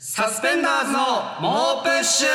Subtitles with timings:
[0.00, 1.00] サスペンダーズの
[1.40, 2.28] 猛プッシュ。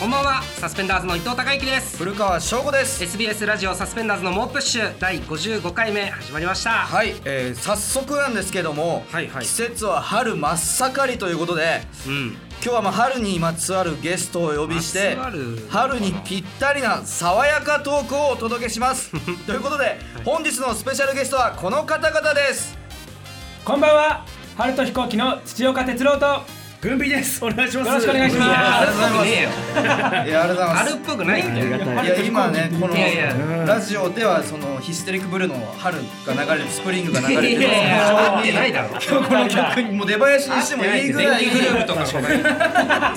[0.00, 1.96] こんばんはサスペンダーズの伊藤孝之です。
[1.96, 3.04] 古川翔吾です。
[3.04, 6.70] SBS ラジオサスペンダーズの猛プッシュ第55回目始まりました。
[6.70, 9.44] はい、えー、早速なんですけども、はいはい。
[9.44, 15.16] 季節は春真っ盛りということでうん今日はまあ春にまつわるゲストをお呼びして
[15.70, 19.10] 春にぴったりな爽やかトークをお届けします。
[19.46, 22.76] ということで本日のスペシャルゲストはこの方々です。
[23.64, 24.26] こんばんは。
[24.58, 27.44] 春と飛行機の土岡哲郎とよグンピーです。
[27.44, 27.90] お願いします。
[27.92, 30.90] ろしくお願いしま春っぽくねえよいやありがとうございます。
[30.90, 31.66] 春っぽくないんだよ。
[32.02, 37.70] いや今ねこのラジオではそのヒステリックブルーの春が流れるスプリングが流れてるいや。
[37.70, 38.88] いや合ってないだろ。
[38.92, 42.04] 今日この曲にもう出囃子にしてもいいぐらい電気グループとか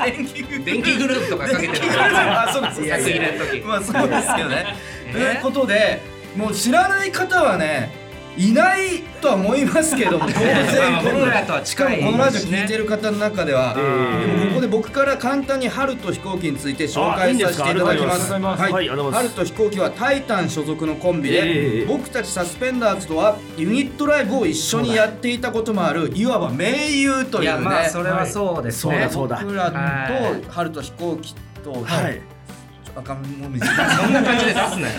[0.04, 2.82] 電気グループ電気グループとかかけてるあそうです
[3.66, 4.76] まあそうですけどね。
[5.08, 6.02] えということで
[6.36, 8.03] もう知らない方はね
[8.38, 18.34] いないとは思いますけども 当然この僕らとはしか近いもこのラジオ聞いてる方の中では、ええでもここで僕から簡単に春と飛行機について紹介させていただきます。
[18.34, 27.44] はい春と飛行機はタイタン所属のコンビで、ええ僕たちサスペンダーズとはユニットライブを一緒にやっていたこともあるいわば盟友というね。
[27.44, 29.40] いやまあそれはそうですねそうだそうだ。
[29.44, 29.82] 僕らとは
[30.38, 32.33] い春と飛行機と、はい。
[32.96, 33.66] 赤身もみじ。
[33.68, 34.94] そんな感じで出すなよ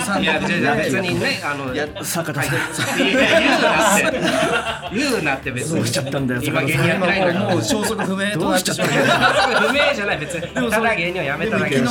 [0.00, 2.58] さんいや別に別にねあのや坂田さん。
[2.98, 3.26] 言うな
[3.96, 4.20] って。
[4.94, 5.76] 言うなって別に。
[5.76, 8.88] どうしちゃったんだよ今芸人やってないんだからもう消息不明となってしまう。
[8.88, 11.90] 不明じゃない別にただ芸人をやめただけだか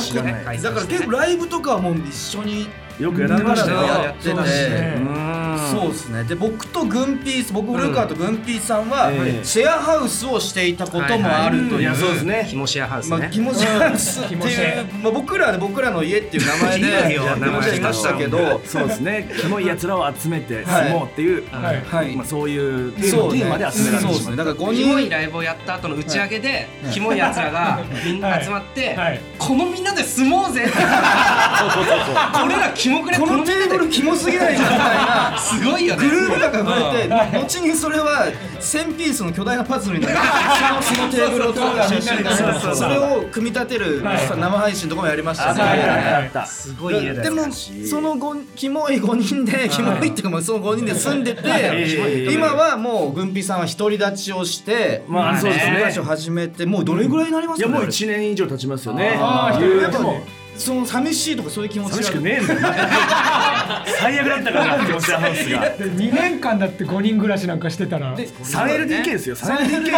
[0.80, 2.68] ら結構ライブとかはもう一緒に
[3.00, 3.82] よくやられましたよ。
[3.82, 4.96] やっててそうですね
[5.70, 6.24] そうですね。
[6.24, 9.44] で僕とグンピース僕古川とグンピースさんはええ。
[9.44, 12.44] シェアハウスをしていたこともあるという、そうですね。
[12.44, 13.18] ひもシェアハウスね。
[13.18, 17.24] まあ、キモシェアハウスっていうェ、まあ、僕らはね僕らの家っていう名前 いいでよ。
[17.24, 17.46] やって
[17.80, 18.60] ましたけど。
[18.64, 19.30] そうですね。
[19.40, 21.82] キモい奴らを集めて住もうっていう、はい。
[21.86, 22.16] はい。
[22.16, 24.18] まあそういうテーマで集められそうですね。
[24.18, 24.36] てしまう。
[24.36, 29.20] だから5キモい人ライブをやった後の打ち上げでキモい奴らがみんな集まってはい。
[29.38, 36.08] このみんなで住もうぜこれらキモくねこのテーブルキモすぎないかみたいな すごいよね。
[36.08, 38.26] グループが生まれて、後にそれは
[38.60, 40.18] 1000ピースの巨大なパズルになる。
[40.82, 45.50] そのテーブルを取るそれを組み立てる生配信とかもやりました。
[45.50, 46.46] あったあったあった。
[46.46, 56.04] すごい家だよでもそのごキモい5人でキモいっていうかその5人で住んでて今はもう軍ピさんは独り立ちをしてまあそうですね。
[56.04, 59.16] 始めてもうどれぐらいになりますかねいやもう一年以上経ちますよね。
[60.56, 62.60] その寂しいとかそういう気持ち寂しくがねえんだよ。
[64.00, 65.76] 最悪だったからな気持ちハウスが。
[65.76, 65.82] す。
[65.82, 68.16] 2年間だって5人暮らしなんかしてたら。
[68.16, 69.36] 3LDK ですよ。
[69.36, 69.90] 3LDK に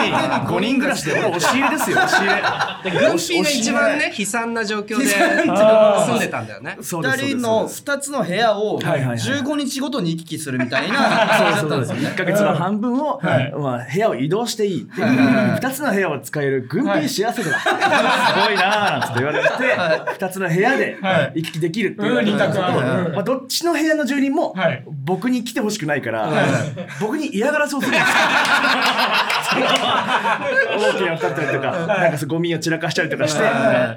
[0.48, 1.98] 5人暮らしで俺押し入れですよ。
[1.98, 2.42] 押し入れ。
[2.82, 19.48] でグンピーが一番ね悲惨な状況で住んでたんだよねそうです2人の2つの部屋をはいはいはい15日ごとに行き来するみたいな感じだったんですよね1ヶ月の半分を、はいまあ、部屋を移動していいっていう、2つの部屋を使える軍兵幸せだ、すごいなーなんて言われて、
[20.18, 21.42] 2つの部屋ではい。
[21.42, 22.18] 行き来できるっていう。
[22.18, 23.08] うん二択ある。
[23.08, 23.14] うん。
[23.14, 24.84] まあ、どっちの部屋の住人もはい。
[25.04, 26.30] 僕に来てほしくないから、
[27.00, 28.02] 僕に嫌がらせをするんです。
[28.02, 28.06] よ
[29.56, 33.42] 大きなかったりとか、なんかゴミを散らかしたりとかして、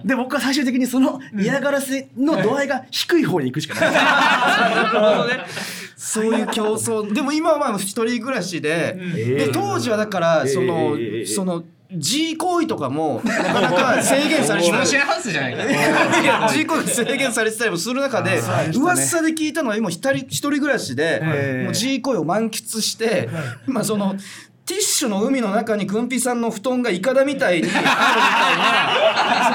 [0.05, 5.39] で僕は最終的にその嫌がらせの度合いが低い方に行くしかない。
[5.95, 7.13] そういう競争。
[7.13, 16.21] でも今はまあ一人暮らしで、で当時はだからその、ええその G 行為とかもなかなか制限されてたキモシェアハウスじゃないか。
[16.21, 18.39] いや G 行為制限されてたりもする中で、
[18.75, 23.27] 噂で聞いたのは今一人一人暮らしで、G 行為を満喫して、
[23.65, 24.15] まあその
[24.69, 27.91] ティッシュの海の中にくんぴさんの布団がイカダみたいにあるみた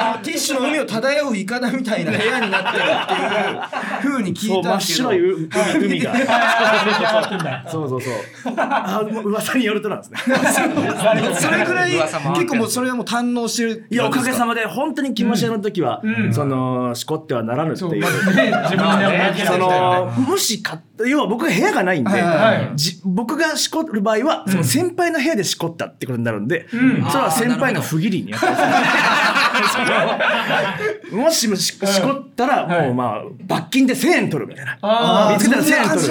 [0.01, 5.05] いなそのティッシュの海を漂うイカダみたいな部屋になってるっていう風に聞そう真っいたんですけど。
[5.05, 7.71] 白い海海が。
[7.71, 8.15] そうそうそう。
[8.57, 10.19] あ噂によるとなんですね。
[11.39, 13.87] それぐらい結構もうそれはもう堪能してる。
[13.91, 16.03] いやおかげさままで本当に気持ちの時は、
[16.33, 18.05] そのしこってはならぬっていう。
[19.47, 22.37] そのもしか要は僕部屋がないんで、はいはい
[22.67, 22.73] はい。
[22.75, 26.83] じ僕がしこる場合はその先輩の部屋でしこったってことになるんで、それ
[27.25, 28.63] は先輩の不義理にやってます
[31.15, 34.79] もしもししこったらもうまあ罰金で1000円取るみたいな。
[34.83, 36.09] あ見つけたら1000円取る。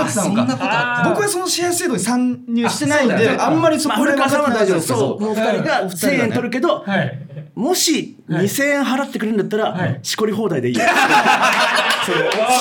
[1.10, 4.88] 僕はそのシェア制度に参入してないんであんまりそまあ、これ古川さんは大丈夫です。
[4.88, 6.92] けそうこの二人が1000円取るけど、あ。
[6.92, 7.20] はい。
[7.56, 10.00] もし2000円払ってくれるんだったら、はい。
[10.02, 10.82] しこり放題でいいよ。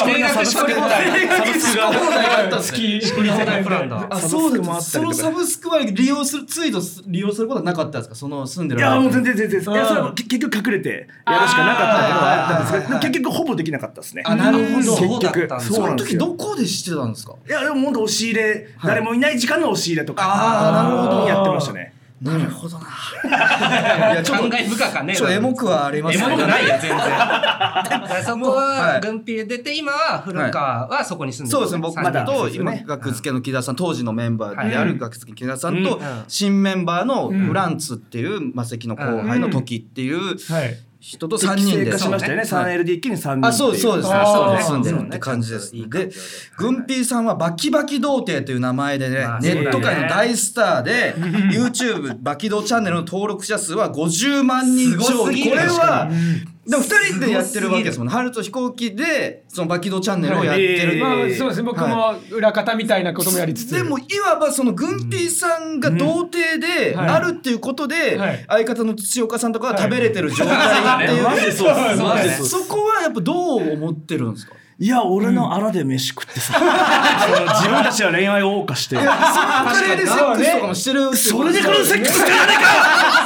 [0.04, 4.06] 定額しか放題サブスク放題があったんですね月取り放題プランだ。
[4.10, 4.62] あそうだ。
[4.62, 8.14] もそのサブスクは利用するツイートす利用することはなかったですか？
[8.14, 9.74] その住んでるいやもう全然然全然。
[9.74, 14.22] いやそれは結局隠れてやるしかなかったことはあったんですけど結局ほぼできなかったですね。
[14.26, 14.94] あなるほど。
[14.96, 16.20] そう結局だったんだその時そうなんですよ。
[16.20, 17.32] どこで知ってたんですか？
[17.48, 21.28] いやでも本当押し入れ、誰もいない時間の押し入れとかあーなるほど。
[21.28, 21.94] やってましたね。
[22.20, 22.86] なるほどな。
[23.24, 29.00] いやちょっと感慨深かねちょっとエモくはありますエモくないよ全然そこははい。
[29.00, 31.94] 軍ピで出て今は古川はそこに住んでるそうですね僕
[32.26, 33.76] と今学付けの木田さん。
[33.76, 36.24] 当時のメンバーである学付けの木田さんとうん。
[36.28, 41.90] 新メンバーのフランツっていう魔石の後輩の時っていうはい人と3人で。
[41.90, 42.44] 化しましたよね。
[42.44, 44.14] そう 3LDK に3人あそうそうですね。
[44.62, 45.72] 住んでるって感じです。
[45.72, 46.10] で
[46.56, 55.02] 軍ピーさんはバキバキ童貞という名前でねまあネット界の大スターで YouTube バキドチャンネルの登録者数は50万人以上。
[55.02, 55.50] すごすぎる。
[55.50, 58.12] これはうんでも2人でやってるわけですもんね。
[58.12, 61.62] 春と飛行機でそのバキドチャンネルをやってる、まあそうですね。
[61.64, 63.74] 僕も裏方みたいなこともやりつつ。
[63.74, 67.08] でもいわばその軍ピーさんが童貞ではい。
[67.08, 68.44] あるっていうことではい。
[68.48, 78.96] 相方の土岡さんとかは食べれてる状態っていう、そこはやっぱどう思ってるんですかいや俺の腹で飯食ってさ、 その自分たちは恋愛を謳歌して。
[78.96, 82.54] その金でセックスとかもしてるそれでこのセックスかかね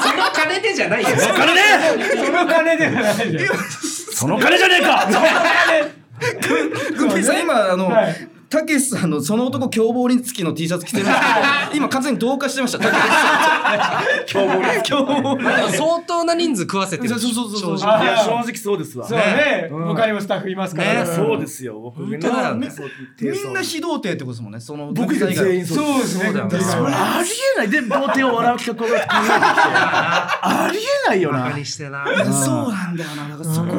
[0.02, 1.60] その金でじゃないよその金で
[2.26, 3.46] その金ではないじゃん
[4.12, 5.06] その金じゃねえか。
[6.98, 12.78] グッピーさん今あのはいたけしさんのその男凶暴につきの T シャツ着てるんですけど今完全に同化してました。
[12.78, 15.38] たけしさん凶暴
[15.70, 17.08] 相当な人数食わせてる。
[17.08, 17.78] そうそうそうそう。
[17.78, 18.04] 正直。
[18.04, 19.06] いや正直そうですわ。
[19.08, 19.68] そうね。
[19.70, 19.84] うん。
[19.88, 21.04] 他にもスタッフいますから。
[21.04, 21.06] ね。
[21.06, 21.78] そうですよ。
[21.80, 22.88] 僕本当だよねそう
[23.20, 24.60] みんな非童貞ってことですもんね。
[24.60, 27.70] その僕以外全員そうそうですねそうだよね確かにありえない。
[27.70, 31.50] で童貞を笑う企画を考えてき てありえないよバな。
[31.50, 33.28] カにしてなそうなんだよな。
[33.28, 33.74] だからそこ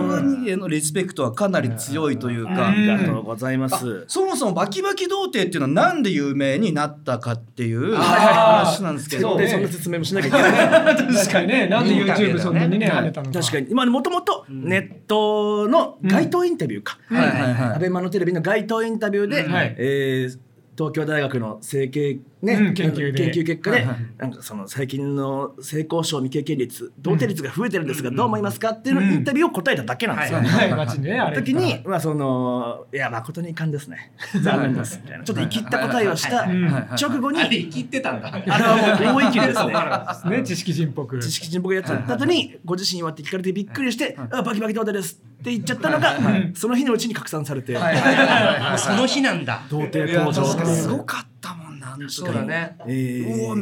[0.48, 2.68] へのリスペクトはかなり強いというか。
[2.70, 4.06] ありがとうございます。
[4.08, 9.38] そもそもバキバキ童貞っていうのはなんで有名になったかっていう話なんですけど。
[9.38, 9.44] ね。
[9.44, 11.68] でそんな説明もしなきゃいけない確かにね。
[11.68, 12.40] なんで YouTube ね。
[12.40, 13.40] そんなにね跳ねたのか。
[13.40, 13.68] 確かに。
[13.70, 17.76] 今もともとネットの街頭インタビューか、はいはいはい。
[17.76, 19.54] アベマのテレビの街頭インタビューで、うん。
[19.54, 19.76] はい。
[19.78, 20.40] えー
[20.78, 23.32] 東京大学の整形、ねうん研究で。
[23.32, 23.98] 研究結果で、はいはい。
[24.18, 30.40] なんかその最近の性交渉未経験率童貞率が増えてるんですがどう思いますかっていうのインタビューを答えただけなんですよ。
[30.40, 34.12] うんはい街ねあれ時に、まあ、そのいや誠に遺憾ですね。
[34.42, 35.00] 残念です。
[35.04, 36.84] みたいなちょっと生きった答えをしたいはいはい。
[37.02, 38.32] 直後にあれ生きってたんだ。
[38.34, 38.78] あれは
[39.14, 40.38] もう大意見ですね。
[40.38, 42.14] ね知識人っぽく知識人僕がやっちゃった。
[42.16, 46.16] 後にご自身はって聞かれてびっくりして「あバキバキ童貞です」って言っちゃったのが
[46.54, 47.76] その日のうちに拡散されて。
[47.76, 48.28] はいはいはい
[48.62, 48.70] はい。
[48.72, 49.62] もうその日なんだ。
[49.70, 52.76] 童貞登場すごかったもんなんとかそうだね。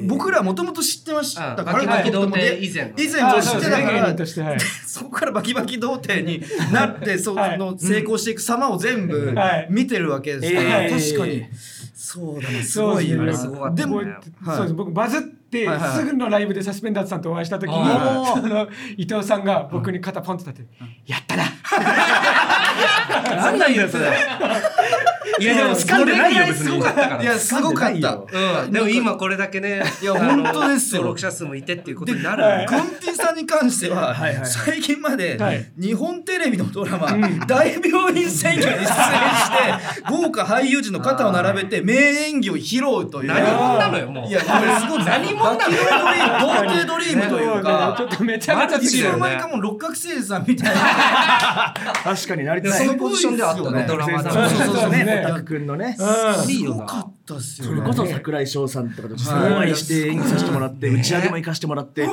[0.07, 4.56] 僕らもともと知ってましたうんからバキバキ童貞以前の以前あと知ってたからとしては。
[4.56, 7.57] いそこからバキバキ童貞になって そはい。
[7.57, 9.68] の成功していく様を全部はい。
[9.69, 11.45] 見てるわけですから、ええ確かに。
[11.94, 13.16] そうだねすごいで
[13.86, 14.01] も、
[14.45, 15.68] そうです僕バズって
[15.98, 17.78] すぐのライブでサスペンダーズさんとお会いした時に
[18.98, 20.69] 伊藤さんが僕に肩ポンと立って
[21.07, 21.44] 「やったな!」
[23.36, 24.06] なんなんだよそれ
[25.40, 26.06] いやでも掴ん。
[26.06, 27.10] でないよすごかった。
[27.10, 28.16] からいやすごかった。
[28.16, 31.02] うん、でも今これだけねいや本当ですよ。
[31.02, 32.66] 登録者数もいてっていうことになるはい。
[32.66, 34.36] グンピーさんに関してははいはい。
[34.38, 35.72] はい最近まではい。
[35.77, 37.07] 日本テレビのドラマ
[37.48, 43.27] 「大病院占拠」に出演して 豪華俳優陣の肩を並べて名演技を披露という。
[43.27, 44.27] 何者なのよもう。
[44.27, 45.06] いやこれすごい。
[45.06, 51.74] 何者なのバキドリーム童貞ドリームというか ちょっとめちゃめちゃいつの強い間にかもう六角誠治さんみたいな。
[52.04, 53.85] 確かになりでたいそのポジションではあったね。
[53.88, 54.90] ドラマでそうそうそう
[55.66, 57.78] のねうんいいよなすごかったっすよね。
[57.78, 59.44] それこそ桜井翔さんとかと実はい。
[59.44, 62.10] 際お会いして演技させてもらって打ち上げも行かせてもらってう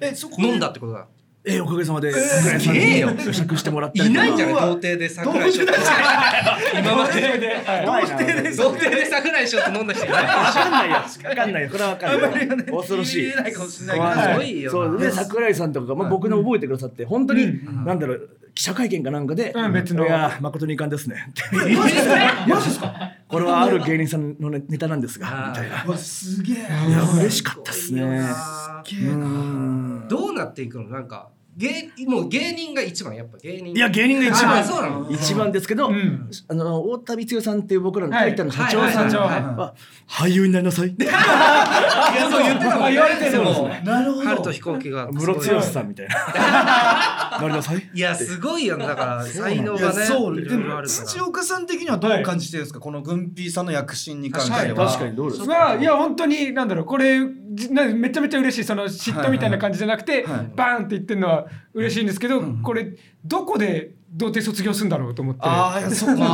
[0.00, 1.06] えそこで飲んだってことだ。
[1.46, 2.10] えおかげさまで。
[2.10, 3.10] 桜井さんすげえよ。
[3.10, 5.72] に会食してもらったりいないんじゃない童貞で桜井翔と
[6.78, 7.20] 今まで。
[7.38, 7.54] で。
[7.66, 10.94] はい怖いな童貞で桜井翔と飲んだ人いないわかんないよ。
[10.94, 11.68] わかんないよ。
[11.68, 12.48] これはわかんない。
[12.48, 13.34] 恐ろしい言え。
[13.42, 13.98] ないかもしれない。
[13.98, 14.88] けどすごいよな。
[14.90, 20.06] そうで桜井さんとかが、まあ、僕の覚えてくださって本当に、なんだろう記者会見かなんかで「うん別の。
[20.06, 21.26] いや誠に遺憾ですね
[23.28, 25.96] 」これはある芸人さんのネネタなんですがみたいな。
[25.96, 26.56] すげえ。
[26.56, 26.60] い
[26.92, 28.00] や嬉しかったっすね。
[28.84, 30.06] すげえな。
[30.08, 30.88] どうなっていくの？
[30.88, 33.74] なんか芸もう芸人が一番やっぱ芸人。
[33.74, 35.06] いや芸人が一あ番そうなの。
[35.10, 36.28] 一番ですけど、ん。
[36.48, 38.28] あの太田光代さんっていう僕らのはい。
[38.28, 39.74] タイタンの社長さんはいはいは
[40.08, 40.88] 俳優になりなさい。
[40.88, 43.82] い やそう言ってたもんあ言われてるんですそうね。
[43.84, 44.28] なるほど。
[44.28, 45.08] 春と飛行機が。
[45.12, 46.14] ムロツヨシさんみたいな。
[47.40, 47.90] なりなさい。
[47.94, 50.04] いやすごいよねだから才能いやがね。
[50.06, 52.80] そういでも土岡さん的にはどう感じてるんですか？
[52.80, 54.86] この軍ピーさんの躍進に関しては。
[54.86, 55.46] 確かにどうですか？
[55.46, 56.84] まあいや本当になんだろう。
[56.84, 58.64] これめちゃめちゃ嬉しい。
[58.64, 60.36] その嫉妬みたいな感じじゃなくて、はい。
[60.38, 60.50] はい。
[60.56, 62.92] バーンって言ってるのはら嬉しいんですけど、これ
[63.24, 65.40] どこで童貞卒業するんだろうと思って。
[65.44, 66.26] ああそこですよね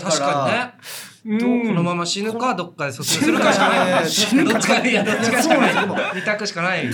[0.00, 0.72] 確かにね。
[0.72, 4.08] う んどうこのまま死ぬかどっかで卒業するかしかない。
[4.08, 6.88] 死ぬかどっちかいやどっちかしかないそうなん二択しかない。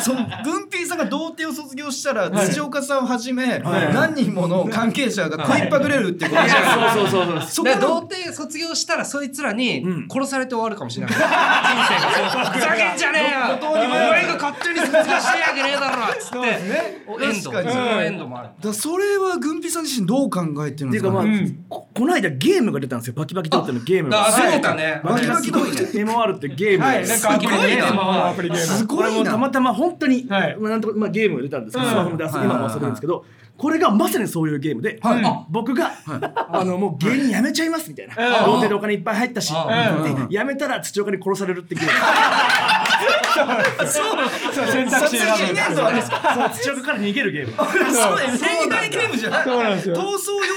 [0.00, 10.08] その軍ピーさんが童貞を卒業したら土岡さんをはじめ何人もの関係者が食いっぱぐれるってことじゃないそうそうそうそうそこだから童の貞卒業したらそいつらにうん。
[10.10, 11.34] 殺されて終わるかもしれない、人生が
[12.50, 13.38] ふざけんじゃねえよ。
[13.70, 16.36] お前が勝手に卒業してやけねえだろっつって。
[18.72, 21.24] それは軍ピーさん自身どう考えてるんっていうかまあ、
[21.68, 23.14] ここの間ゲームが出たんですよ。
[23.14, 24.26] バキバキドットのゲームが。
[24.28, 26.84] あそうだねバキバキドット MR ってゲーム。
[26.84, 27.68] はいなんかアプリすごいな。
[27.68, 29.10] ねゲームすごいな。
[29.10, 30.56] これもたまたま本当に、はい。
[30.58, 33.24] まあなんとかまあ、ゲームが出たんですけど、うんスマホで遊ぶ今も遊べるんですけど、
[33.56, 35.24] これがまさにそういうゲームで、はい。
[35.24, 35.92] あ僕が、
[36.52, 38.44] あのもう芸人辞めちゃいますみたいな、うん。
[38.44, 40.28] 童貞でお金いっぱい入ったし、うん。
[40.28, 41.90] で辞めたら土岡に殺されるってゲーム、
[43.86, 47.52] そう選択肢選ぶ殺人から逃げるゲーム。
[47.92, 48.26] そう恋
[48.76, 49.94] 愛ゲームじゃないそうなんですよ。
[49.96, 50.04] 闘争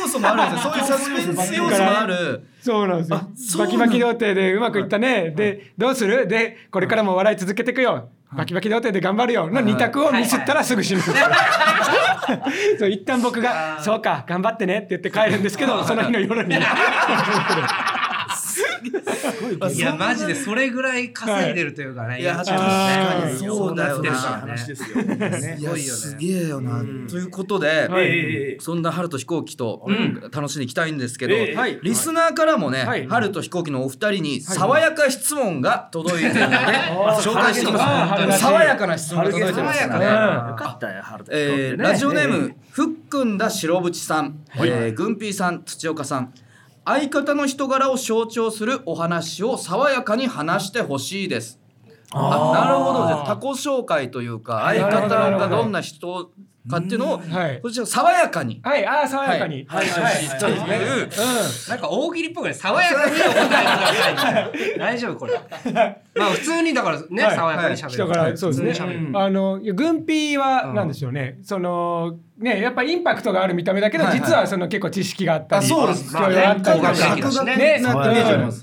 [0.02, 0.74] 要素もあるんですよ。
[0.74, 2.44] そういうサスペンス要素もある。
[2.62, 3.22] そうなんですよ。
[3.58, 5.32] バキバキ童貞でうまくいったね。
[5.32, 6.28] でどうする？
[6.28, 8.10] でこれからも笑い続けていくよ。
[8.32, 11.02] バキバキ童貞で頑張るよの二択をミスったらすぐ死ぬ。
[11.02, 16.56] そう一旦僕が「そうか頑張ってね」って言って帰るんですけどその日の夜に
[19.74, 22.24] いやマジでそれぐらい稼いでるというかね、い。
[22.24, 24.12] や確かにそうだよな。
[24.12, 25.04] 話ですよ。
[25.04, 26.84] ねいやごいよねすげえよな。
[27.10, 30.30] ということでそんな春と飛行機とん。
[30.32, 31.36] 楽しんでいきたいんですけど、
[31.82, 33.08] リスナーからもね、はい。
[33.08, 36.56] 春と飛行機のお二人に爽やか質問が届いてるので、
[37.22, 38.40] 紹介してます。
[38.40, 40.00] 爽やかな質問が届いてますね。
[40.00, 40.06] ね。
[40.06, 40.10] よ
[40.58, 41.32] かったよ、春と。
[41.32, 44.70] 飛ラジオネーム、ふっくんだ白渕さん、はい。
[44.70, 46.34] えー、ぐんぴーさん土岡さん
[46.90, 51.60] 相方の人柄を象徴するお話を爽やかに話してほしいです。
[52.12, 53.08] あなるほど。
[53.08, 56.32] じゃあ他己紹介というか相方がどんな人
[56.68, 57.62] かっていうのをはい。
[57.62, 58.60] こちら爽やかに。
[58.64, 58.84] はい。
[58.88, 59.66] ああ爽やかに。
[59.68, 59.88] はい。
[59.88, 60.04] はい。
[60.04, 60.16] はい。
[60.40, 60.80] そうですね
[61.68, 61.70] うん。
[61.70, 64.52] なんか大喜利っぽくね爽やかにお答えください。
[64.80, 65.40] 大丈夫これ。
[66.16, 67.36] まあ普通にだからね、はい。
[67.36, 68.36] 爽やかに喋る人から。
[68.38, 76.14] そうですねあの軍ピーはなんでしょうね、そのねやっぱインパクトがある見た目だけど、はいはい実はその結構知識があったりあそうです。
[76.14, 77.82] 教養あったりねね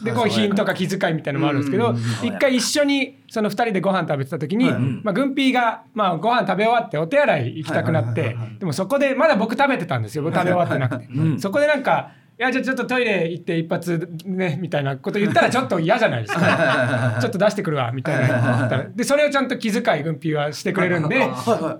[0.02, 10.24] でこう品とか気遣いみたいなのもあるんですけどうん一回一緒にその二人でご飯食べてた時に、はいまあ、軍ピーが、まあ、ご飯食べ終わってお手洗い行きたくなってはいはいはいはいでもそこでまだ僕食べてたんですよ。
[10.24, 17.18] 僕食べ終わってなくて、うんそこでなんかいやじゃあちょっとトイレ行って一発ねみたいなこと言ったらちょっと嫌じゃないですか。
[17.18, 18.58] ちょっと出してくるわみたいな。
[18.58, 21.78] 言ったらでそれをちゃんと気遣い軍ピーはしてくれるんであ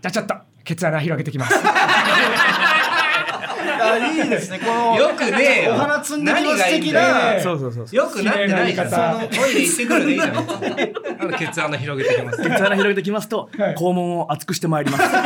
[0.00, 0.34] じゃあちょっと
[0.66, 1.54] ケツ穴広げてきます。
[3.78, 4.58] あいいですね。
[4.58, 7.08] このよくねお花摘んできます何がいいん的だよ。
[7.14, 7.86] なねそうそうそう。
[7.94, 12.42] よくなってないじゃん綺麗な言い方そのトイレ行ってくるでいいじゃんあのケツ穴広げてきます。
[12.42, 13.74] ケツ穴広げてきますと、はい。
[13.76, 15.04] 肛門を厚くしてまいります。
[15.04, 15.20] そうで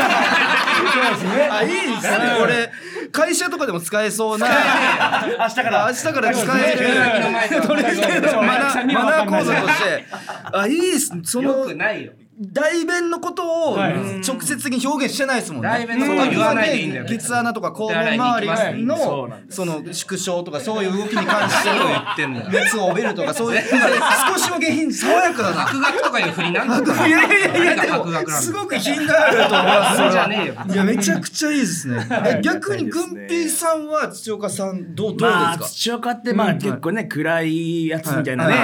[1.17, 1.49] すね。
[1.51, 2.19] あいいですね。
[2.39, 2.71] これ
[3.13, 4.47] 会社とかでも使えそうな
[5.39, 5.87] 明日から。
[5.91, 10.05] 明日から使える先の前で取り付けのマナー講座として。
[10.53, 11.15] あいいです。
[11.15, 13.93] ねそよのくないよ代弁のことをはい
[14.27, 15.69] 直接的に表現してないですもんね。
[15.69, 25.57] 代弁のことは言わないでいいんだよケツ穴とか肛門周りのその縮小とかそういう動きに関してのってんだよ熱を帯びるとかそういう少しも下品爽やかだな。
[25.67, 29.97] 博学とかいう振りなんだいやいやいやでもすごく品があると思います。
[29.99, 32.09] そうじゃねえよいやめちゃくちゃいいですね。
[32.27, 35.75] え逆にそうですねグンピーさんは土岡さんどうどうまあですか。
[35.75, 38.55] 土岡ってまあ結構ね暗いやつみたいなね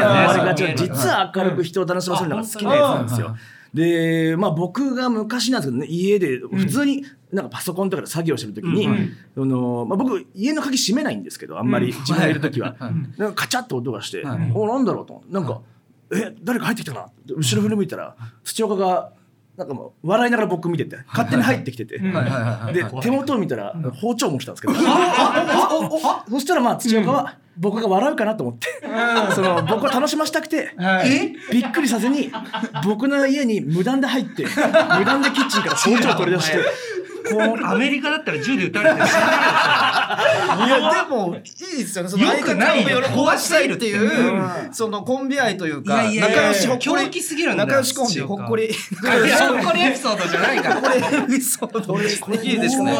[0.76, 3.36] 実は明るく人を楽しませるのが好きなやつなんですよ。
[3.76, 12.76] でまあ僕が昔なんですけどね家で普通になんかパソコンとかで作業してる時に、あのまあ、僕家の鍵閉めないんですけどあんまり自分がいる時は、
[13.18, 14.52] なんかカチャッと音がして、はい。
[14.54, 15.34] おなんだろうと思って。
[15.34, 15.60] なんか、
[16.12, 17.34] え誰か入ってきたなって。
[17.34, 19.12] 後ろ振り向いたら土岡が
[19.56, 21.98] なんかもう笑いながら僕見てて勝手に入ってきてて。
[21.98, 22.04] で
[23.00, 24.74] 手元を見たら包丁持ってたんですけど。
[26.30, 28.68] そしたらまあ土岡は僕が笑うかなと思って。
[29.34, 31.34] その僕を楽しませたくてはい。
[31.52, 32.30] びっくりさせに
[32.84, 34.50] 僕の家に無断で入って無
[35.04, 36.58] 断でキッチンから包丁を取り出して。
[37.28, 39.08] こうアメリカだったら銃で撃たれてるい
[40.68, 42.10] やでもいいですよね。
[42.10, 43.00] そのよくないよ。
[43.00, 44.42] 相方を喜ばしたいっていう。
[44.72, 49.08] そのコンビ愛というか仲良しほっこ狂り気すぎるんだよ仲良しコンビほっこりほ
[49.58, 50.82] っこりエピソードじゃないから。
[50.82, 52.94] これエピソードいいですね。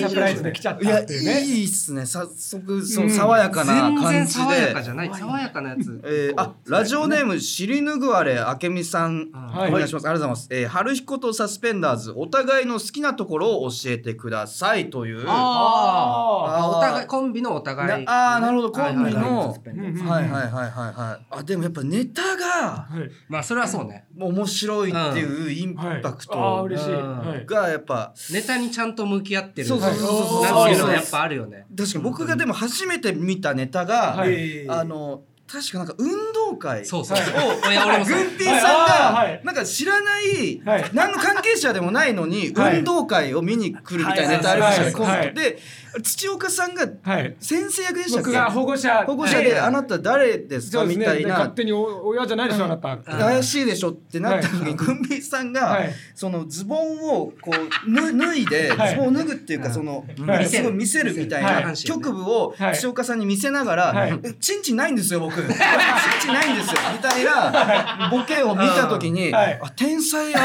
[0.00, 1.42] サプライズで来ちゃったっていうね。
[1.42, 2.06] いいっすね。
[2.06, 6.00] 早速その爽やかな全感じ然爽やでかじゃない爽やかなやつ。
[6.04, 9.70] えー、あラジオネームシリヌグアレあけみさん、はい。
[9.70, 10.08] お願いします。
[10.08, 15.24] ありがとうございます、えー、春彦とサスペンダーズお互いの好きなところを教えてくださいという。
[15.26, 18.06] あああお互いコンビのお互い。
[18.06, 18.72] ああなるほど。
[18.72, 19.50] コンビの。
[19.50, 21.26] はいはいはいはいはい。
[21.30, 23.10] あでもやっぱネタがあはい。
[23.28, 24.06] まあそれはそうね。
[24.16, 26.02] もう面白いっていうインはい。
[26.02, 30.92] パクああトがやっぱネタにちゃんと向き合ってるそうそうそうそう。
[30.92, 31.66] やっぱあるよね。
[31.76, 34.68] 確かに僕がでも初めて見たネタが、はい。
[34.68, 40.90] あの確かなんか運動会そうそうをいや俺もそうグンピーさんがいなんか知らないはい。
[40.92, 42.78] 何の関係者でもないのにはい。
[42.78, 45.58] 運動会を見に来るみたいなネタありましで
[46.02, 47.36] 土岡さんがはい。
[47.40, 50.84] 先生役でしたっ僕がけ保護者保護者はいであなた誰ですか？
[50.84, 51.30] みたいな。
[51.34, 52.96] 勝手にお親じゃないでしょあなた。
[52.98, 54.70] 怪しいでしょってなった時はい。
[54.72, 55.92] にグンピーさんがはい。
[56.14, 57.52] そのズボンをこ
[57.86, 58.90] うぬ 脱いではい。
[58.90, 60.46] ズボンを脱ぐっていうかそのはい。
[60.48, 61.64] すごい見せるみたいはい。
[61.64, 62.76] な局部をはい。
[62.76, 66.56] 土岡さんに見せながらはい「えチンチンないんですよ僕チンチンないん。
[66.56, 69.58] ですよ」みたいなボケを見た時にはい。
[69.62, 70.42] あ天才現マ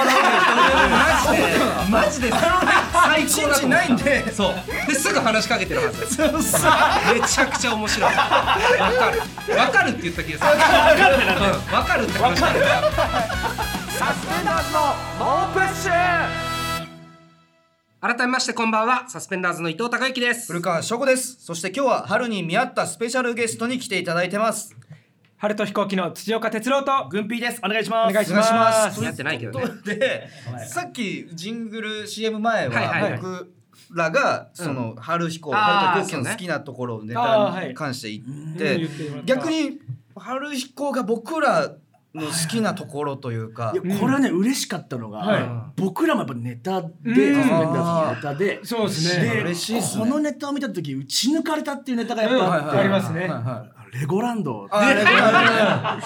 [1.34, 1.50] ジで
[1.90, 2.32] マジで
[2.94, 4.24] 最れるチンチン高だと思っないんで。
[4.24, 4.56] たそう。
[4.88, 6.16] ですぐ話しかけてるはず。
[6.16, 6.62] そうそう。
[7.14, 8.16] めちゃくちゃ面白い。
[8.16, 9.58] わかる。
[9.58, 10.52] わかるって言った気がする。
[10.52, 10.58] わ
[10.96, 11.16] かる。
[11.16, 12.48] ってなってわかるって話した
[13.98, 16.51] サスペンダーズの猛プッシュ
[18.02, 20.48] 改めましてこんばんはサスペンダーズの伊藤孝之です。
[20.48, 21.38] 古川翔子です。
[21.40, 24.76] そして今日は春に見合ったスペシャルゲストに来ていただいてます。
[25.38, 27.62] 春と飛行機の土岡哲郎と軍ピーです。
[27.64, 28.10] お願いします。
[28.10, 28.98] お願いしまます。
[28.98, 29.68] すやってないけどね。
[29.86, 30.28] で、
[30.68, 33.18] さっきジングル CM 前はいはいははい。
[33.22, 33.54] 僕
[33.92, 35.62] らがその春彦、あー
[35.94, 39.80] 春と飛行機の好きなところをネタに関して言って、逆に
[40.16, 41.76] 春彦が僕ら
[42.14, 43.74] の好きなところというか。
[43.74, 45.50] いやこれはね嬉しかったのが、はい。
[45.78, 47.14] 僕らもやっぱネタで、うん。
[47.14, 47.46] ネ
[48.22, 48.60] タで。
[48.64, 49.24] そうですね。
[49.24, 49.82] で嬉しいね。
[49.98, 52.80] このネタを見た時打ち抜かれたっていうネタがやっぱあって、うん。
[52.80, 53.22] ありますね。
[53.22, 54.68] はいはいレゴランド。
[54.72, 56.00] あレゴランあ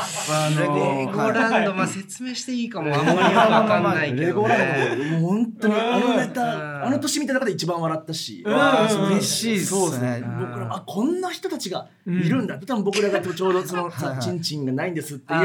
[0.59, 2.93] レゴレゴランドまあ説明していいかも。
[2.95, 4.55] あんまりわかんないけど、ね、レゴラ
[4.95, 6.33] ンドもう本当にあのネうん。
[6.33, 10.19] タあの年見た中で一番笑ったし、嬉しいっそうですすね。
[10.21, 10.23] ね。
[10.39, 12.55] 僕らもあこんな人たちがいるんだ。
[12.55, 14.19] って多分僕らがちょうどそのはいはい。
[14.19, 15.41] チンチンがないんですっていう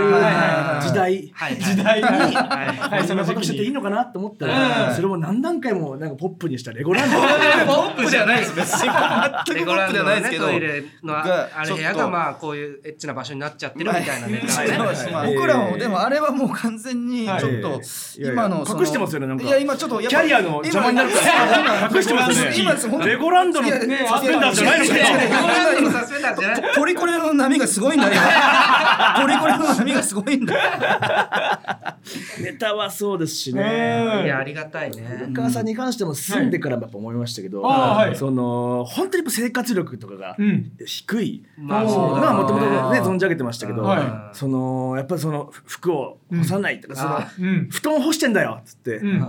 [0.80, 3.06] 時代時代に。
[3.06, 4.52] そんなことしてていいのかなと思ったうん。
[4.52, 7.16] らそれも何段階もなんかポップにしたレゴランド。
[7.70, 8.56] ポップじゃないです。
[8.56, 8.80] 別に。
[8.82, 10.47] 全くポップじゃないですけど。
[10.47, 14.52] トイレのあれ部屋がまあこういうエッチな場所になっちゃってるみたいなネタ。
[14.52, 14.78] はいね。
[15.12, 17.80] まあ僕らもでもあれはもう完全にちょっと
[18.18, 22.56] 今の隠してますよねなんかいや今ちょっとやっぱキャリアの邪魔になるから今隠してますよね。
[22.58, 23.96] 今本当レゴランドのサスペ
[24.37, 24.80] ンダーズじゃない
[25.82, 26.06] のか
[26.76, 30.55] ポリコレの波がすごいんだ今ポ リコレの波がすごいんだ
[32.42, 33.58] ネタはそうですしうん。
[33.58, 35.16] ねいやありがたいね。
[35.18, 40.72] 古川さんに関しても住んでからもやっぱ思いましたけど、はいその本当にやっぱ生活力とかがうん。
[40.84, 47.68] 低い、まあそうだねまあもともとね存じ上げてましたけど、はそのやっぱりその服を干さないとか、そのあうん。
[47.70, 49.24] 布団干してんだよっつって、うん。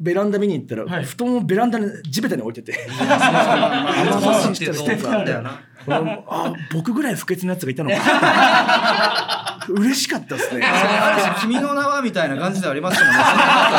[0.00, 1.04] ベランダ見に行ったら、はい。
[1.04, 2.72] 布団をベランダに地べたに置いてて。
[2.88, 9.58] 干 しててどうなんだよなあ僕ぐらい不潔なやつがいたのか。
[9.68, 10.64] 嬉しかったですね。
[10.64, 13.14] ある種君の名はみたいな感じではありましたもん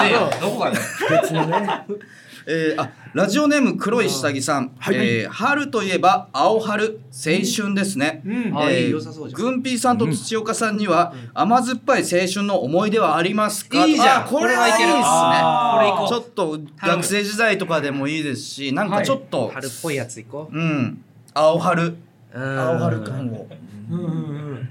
[0.05, 0.11] ね。
[0.11, 0.77] ね どこがね。
[0.77, 1.69] 不潔なね。
[2.51, 4.95] えー、あラジオネーム黒い下着さん、はい。
[4.95, 8.33] えー春といえば青春青春ですね、うん。
[8.33, 9.31] うじゃん。
[9.33, 13.85] グンピーさんと土岡さんには甘酸っぱい青春の思い出はありますか？
[13.85, 14.21] いいじゃん。
[14.21, 14.93] あこれはいいですね。
[14.93, 16.07] これいこう。
[16.07, 21.03] ちょっと学生時代とかでもいいですしなんかちょっと、春っぽいやついこうん
[21.39, 21.83] 青春。
[21.87, 21.97] う
[22.35, 23.47] 青春感を。
[23.91, 23.99] うん。
[23.99, 24.07] うんう
[24.55, 24.69] ん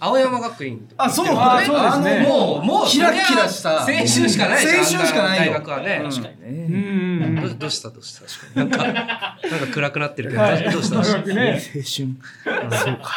[0.00, 0.88] 青山学院。
[0.96, 2.20] あそうあそうですね。
[2.20, 3.80] あのもうもうキラキラした。
[3.82, 5.52] 青春しかない青春しかないよ。
[5.52, 7.38] 大学はねうん確かにうんうん。
[7.38, 8.18] うんどどうしたどうし
[8.54, 8.58] た？
[8.58, 9.36] なんかなんか
[9.70, 10.42] 暗くなってるけど。
[10.42, 10.70] どうした？
[10.72, 11.60] どうしたどうしたね。
[11.74, 11.84] 青春。
[11.84, 13.10] そうか。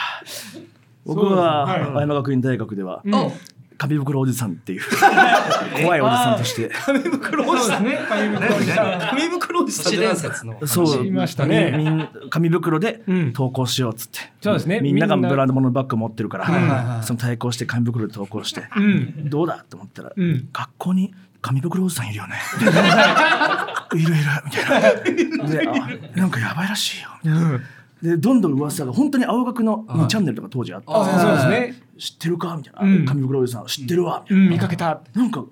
[1.05, 1.81] 僕ははい。
[1.81, 3.13] 青山学院大学ではうん
[3.77, 4.81] 紙袋おじさんっていう。
[5.81, 6.69] 怖いおじさんとして。
[6.85, 7.83] 紙袋おじさん。
[7.83, 8.05] そうですね。
[8.09, 8.99] 紙袋おじさん。
[9.09, 10.67] 紙袋伝説の話。
[10.67, 11.05] そう。
[11.05, 12.09] いましたね。
[12.29, 13.33] 紙袋でうん。
[13.33, 14.79] 投稿しようっつって、そうですね。
[14.81, 17.03] みんながブランド物のバッグ持ってるから、はいはいはい。
[17.05, 19.29] その対抗して紙袋で投稿して、うん。
[19.29, 19.65] どうだ？
[19.69, 20.47] と思ったら、うん。
[20.51, 22.35] 学校に紙袋おじさんいるよね。
[23.93, 24.13] いるいる。
[24.45, 24.91] みたい
[25.29, 25.47] な。
[25.47, 25.67] で
[26.15, 27.09] あなんかやばいらしいよ。
[27.23, 27.59] みたいな
[28.03, 31.83] でどんどん噂が本当に青学の2チャンネルとか当時あって、あそうですね。
[31.97, 32.57] 知ってるか？
[32.57, 33.05] みたいな、うん。
[33.05, 34.25] 紙袋おじさん知ってるわ？
[34.29, 35.01] みた見かけた。
[35.13, 35.45] なんか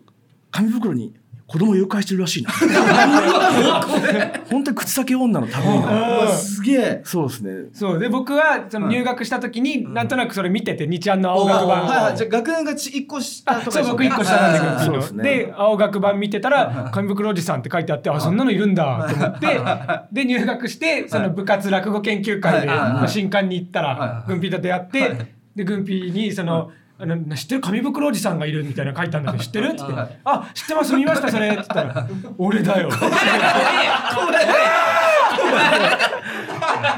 [0.52, 1.16] 紙袋に
[1.52, 2.52] 子供誘拐してるらしいな。
[4.50, 7.02] 本当に口先女の旅うわすげえ。
[7.04, 7.52] そうですね。
[7.74, 11.86] そうで僕はその入学した時になんとなくそれ見てて日ちゃんの青学版。
[11.86, 12.18] はいはい。
[12.18, 15.24] じゃあ学年がち一個下とかそう僕一個下なんだけどそうですね。
[15.24, 19.60] で青学版見てたら紙袋おじさんって書いてあってあそんなのいるんだと思って
[20.14, 22.70] で入学してその部活落語研究会で
[23.08, 25.18] 新刊に行ったらはい軍ピーと出会って
[25.54, 27.62] で軍ピーにそのあの知ってる？
[27.62, 29.68] 紙袋おじさんがいるみたいなの書いたんだけど知ってる？
[29.68, 30.94] って言って「あ知ってます？
[30.96, 32.90] 見ましたそれ」って言ったら「俺だよ」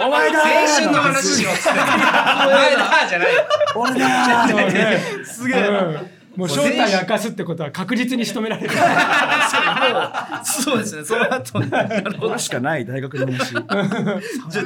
[0.06, 1.70] お前だ青春の話しろっつって。
[1.74, 3.28] お前だじゃない。
[3.76, 4.06] 俺だ
[5.26, 5.60] すげえ。
[5.68, 8.74] うんもう正体明かすってことは確実に仕留められる。
[10.44, 14.66] そうですねその後なるほこれしかない大学の話じゃあ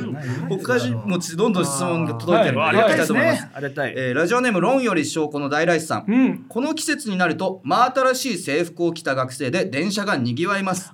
[0.50, 10.94] 他にもちどんどん質問が届いてるので、はいやっていきたいと思います、ねありがたいえーラジオネーム論より証拠の大来さん、うんこの季節になると真新しい制服を着た学生で電車がにぎわいます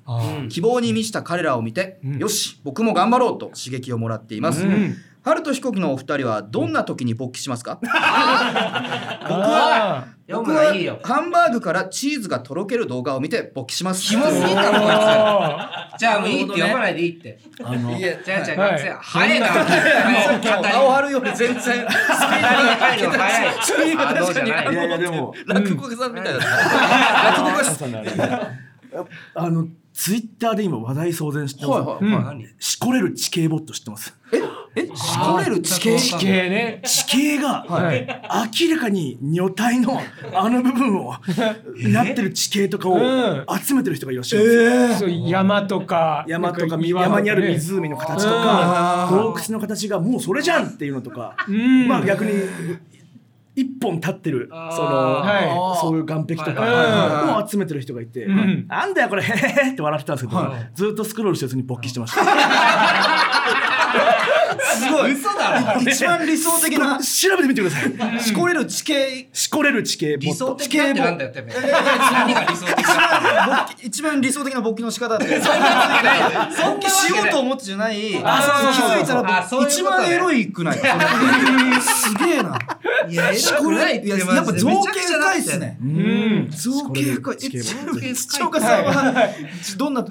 [0.50, 7.80] 希望に満ちた彼らを見て、んよし僕も頑張ろうと刺激をもらっています、うん春と飛行機のお二人はどんな時に勃起しますか？
[7.84, 7.92] 僕
[9.32, 11.00] はいむのいよ。
[11.04, 14.02] ハンバーグからチーズがとろける動画を見て勃起します。
[14.04, 16.00] キモすぎーたろこいあつ。
[16.00, 17.40] じゃあもういいって読まないでいいって。
[17.64, 18.70] あのいやじゃあじゃはい。
[18.70, 19.48] あ学生早いな。
[21.10, 21.86] より全然スピー
[23.04, 23.92] ドがいい
[24.46, 24.90] いやい。
[24.90, 26.44] やでも 落語家さんみたい落
[27.44, 27.94] 語家さん。
[29.36, 32.12] あのツイッターで今話題騒然してます、はいうん。
[32.24, 34.16] 何しこれる地形ボット知ってます？
[34.34, 34.42] え？
[34.76, 35.62] しこれる？
[35.62, 36.82] 地形地形ね。
[36.84, 38.08] 地形がはい。
[38.68, 40.02] 明らかに女体の
[40.34, 41.14] あの部分を
[41.90, 43.46] なってる地形とかをうん。
[43.62, 45.10] 集めてる人がいらっしゃるんですよ。
[45.10, 47.50] そう山とか山とか山にあるね。
[47.54, 51.88] 湖の形とか洞窟の形がもうそれじゃんっていうのとかうん。
[51.88, 52.32] まあ逆に
[53.56, 54.60] 一本立ってるその
[54.90, 56.56] はそういう岸壁とはい。
[56.56, 58.66] かを集めてる人がいてん。
[58.68, 62.24] なんだよこれへへへって笑ってたんですけどずっとスクロールしてるやつに勃起してました
[64.76, 65.14] すごい。
[65.14, 65.82] 嘘だろ。
[65.82, 67.00] 一番理想的な。
[67.00, 68.20] 調べてみてください。
[68.22, 69.30] しこれる地形。
[69.32, 70.18] しこれる地形。
[70.18, 71.56] ボ理想的だってなんだよてめえ。
[71.62, 76.28] 何が理想的だ勃起一番理想的な勃起の仕方ってそんなわけないよ
[76.76, 80.84] 勃起しようと思ってじゃない気づいたら一番エロいくないす
[82.16, 82.58] げえな
[83.08, 87.38] いやしこれいややっぱ造形深いっすねうん造形深い
[88.04, 89.30] え土岡さんは
[89.78, 90.04] どんな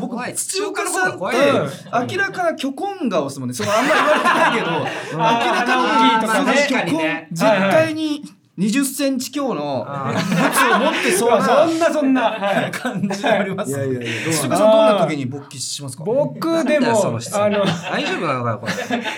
[0.00, 6.44] 僕土岡さんって明らかな虚婚顔ですもんねそのあんまりないけど明らかに鼻大きいとかね。
[6.44, 8.22] その虚婚絶対に
[8.58, 10.12] 20センチ強のブ
[10.54, 12.70] ツを持ってそうそなんなそんなはい。
[12.70, 13.70] 感じあります。
[13.70, 14.00] いやいや
[14.42, 16.04] どんな時に勃起しますか？
[16.04, 16.92] 僕でもあ
[17.48, 18.72] の大丈夫なのかよこれ。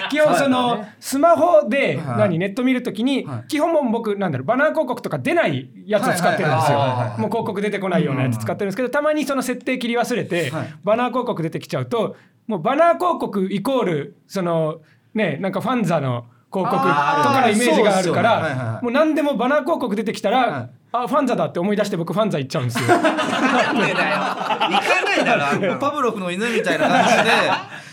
[0.08, 2.18] 基本そのスマホではい。
[2.18, 3.48] 何ネット見るときにはい。
[3.48, 6.78] 基本もう僕なんだろうバナー広告とか出ないやつを使ってるんですよ。
[6.78, 10.74] もう広告出てこないようなやつ使ってるんですけどたまにその設定切り忘れてはい。
[10.84, 12.14] バナー広告出てきちゃうと
[12.46, 14.80] もうバナー広告イコールその
[15.14, 20.46] ねなんかファンザの広告とかのイメージがあるからもう何でもバナー広告出てきたはい。
[20.50, 22.86] らあファンザだって思い出して僕ファンザ行っちゃうんですよ。
[22.86, 24.16] なんでだよ。
[24.16, 25.36] 行かないだ
[25.72, 25.76] ろ。
[25.80, 27.30] パブロフの犬みたいな感じで。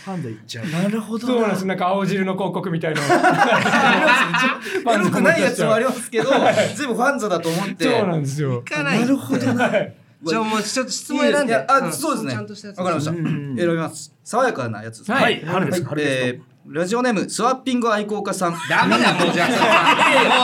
[0.06, 0.68] パンダいっちゃう。
[0.68, 1.66] なるほどそうなんです。
[1.66, 3.02] なんか青汁の広告みたいな。
[4.86, 6.30] のエロくないやつもありますけど
[6.76, 7.86] 全部ファンザだと思って。
[7.86, 8.64] そうなんですよ。
[8.70, 9.00] 行かない。
[9.00, 9.68] なるほどな
[10.24, 11.54] じゃあもうちょっと質問選んで。
[11.54, 11.94] いやあ、ん。
[11.94, 12.32] そうですね。
[12.34, 12.78] ちゃんとしたやつ。
[12.78, 13.12] わかりました。
[13.12, 13.16] ん。
[13.16, 14.14] 選びます。
[14.24, 15.12] 爽やかなやつ。
[15.12, 15.42] はい。
[15.44, 15.84] 春です。
[15.84, 16.28] 春です。
[16.28, 18.56] えーラジオネームスワッピング愛好家さん。
[18.70, 19.68] ダメだもうじゃあそも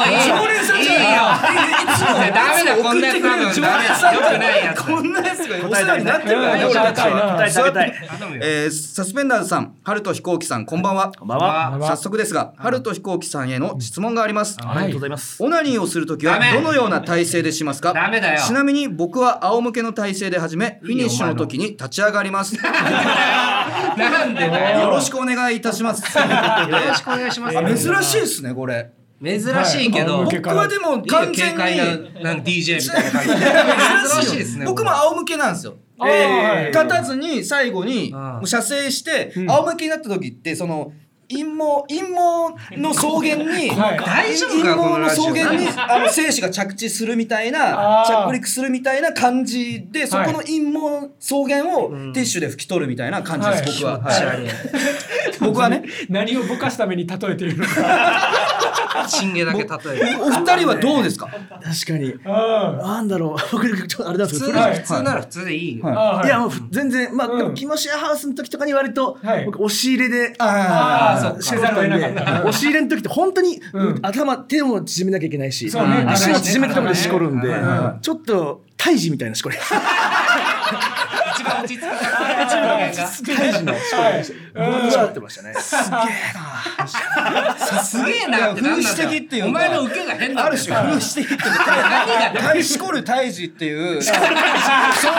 [0.03, 4.83] ういいよ常連さんじゃないいいよダメだこんなやつ多分ダメだよくないやつ。
[4.83, 6.29] こんなやつがお世話になって。
[6.33, 7.37] るからね、うん俺たちは。
[7.37, 7.93] 答えたい
[8.41, 11.13] えーサスペンダーズさん、春と飛行機さん、こんばんは。
[11.17, 11.87] こんばんは。
[11.87, 14.57] 早速ですが、春と飛行機さんへの質問があります。
[14.61, 15.41] ありがとうございます。
[15.41, 17.93] オナニーをするときはどのような体勢でしますか？
[17.93, 18.41] ダメだよ。
[18.45, 22.57] ちなみに僕は仰向けの体勢で始め、フィニッシュの時に立ち上がります。
[23.67, 24.89] よ なんでだよ。
[24.89, 26.01] ろしくお願いいたします。
[26.17, 27.57] よろしくお願いします。
[27.57, 28.89] あ珍しいですね、これ。
[29.23, 30.35] 珍しいけどはい。
[30.39, 31.57] 僕はでも完全に。
[31.57, 31.85] 軽快な
[32.21, 33.35] なんか DJ みたいな感じで。
[34.19, 34.37] 珍しい。
[34.37, 35.77] ですね僕も仰向けなんですよ。
[35.99, 36.07] あー。
[36.09, 38.19] はい立たずに最後にうん。
[38.19, 39.49] もう射精してん。
[39.49, 40.91] 仰向けになった時ってその
[41.29, 43.99] 陰毛陰毛の草原に はい。
[43.99, 53.97] 大丈夫か陰毛の草原にあの精子が着地するみたいな着陸するみたいな感じでそこの陰毛草原をティッシュで拭き取るみたいな感じです、は。
[53.97, 54.01] い。
[55.39, 55.83] 僕は、僕はね。
[56.09, 57.71] 何をぼかすために例えているのか。
[59.07, 60.21] チンゲだけ例える。
[60.21, 61.27] お二人はどうですか？
[61.27, 62.11] 確かに。
[62.11, 62.21] うん
[62.77, 63.41] なんだろう。
[63.51, 65.21] 僕ちょっとあれなんですけど普通ならはい。
[65.21, 65.79] 普通でいいい。
[65.79, 67.37] やもうふ全然まあ、うん。
[67.37, 71.37] でもキモシェアハウスの時とかに割と、押し入れであーあそうた。
[71.37, 73.99] 押し入れの時って本当に、うん。
[74.01, 75.71] 頭手も縮めなきゃいけないし、
[76.07, 77.53] 足も縮めたところでしこるんで、
[78.01, 79.57] ちょっと胎児みたいなしこり
[81.35, 81.85] 一番落ち着く
[82.47, 83.03] 胎児
[84.97, 85.53] のってましたね
[87.83, 95.13] すげえなってなんな風刺的っていうかお前の受けが変ある種風刺的って何が大しこる胎児っていう現代アートでやまあ、 そん